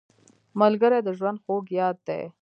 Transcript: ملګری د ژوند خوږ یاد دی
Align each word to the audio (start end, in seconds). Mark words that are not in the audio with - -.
ملګری 0.59 0.99
د 1.03 1.09
ژوند 1.17 1.37
خوږ 1.43 1.65
یاد 1.79 1.97
دی 2.07 2.21